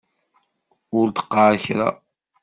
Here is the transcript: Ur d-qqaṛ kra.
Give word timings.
Ur 0.97 1.07
d-qqaṛ 1.09 1.53
kra. 1.63 1.89